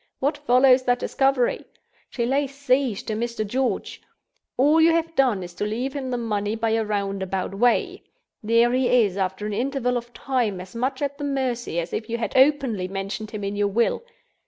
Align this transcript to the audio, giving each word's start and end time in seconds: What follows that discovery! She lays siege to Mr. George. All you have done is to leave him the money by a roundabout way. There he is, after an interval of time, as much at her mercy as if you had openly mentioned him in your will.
What 0.19 0.35
follows 0.39 0.81
that 0.85 0.97
discovery! 0.97 1.63
She 2.09 2.25
lays 2.25 2.55
siege 2.55 3.03
to 3.03 3.13
Mr. 3.13 3.45
George. 3.45 4.01
All 4.57 4.81
you 4.81 4.91
have 4.93 5.15
done 5.15 5.43
is 5.43 5.53
to 5.53 5.63
leave 5.63 5.93
him 5.93 6.09
the 6.09 6.17
money 6.17 6.55
by 6.55 6.71
a 6.71 6.83
roundabout 6.83 7.53
way. 7.53 8.01
There 8.41 8.73
he 8.73 8.87
is, 9.05 9.15
after 9.15 9.45
an 9.45 9.53
interval 9.53 9.97
of 9.97 10.11
time, 10.11 10.59
as 10.59 10.75
much 10.75 11.03
at 11.03 11.19
her 11.19 11.23
mercy 11.23 11.79
as 11.79 11.93
if 11.93 12.09
you 12.09 12.17
had 12.17 12.35
openly 12.35 12.87
mentioned 12.87 13.29
him 13.29 13.43
in 13.43 13.55
your 13.55 13.67
will. 13.67 14.03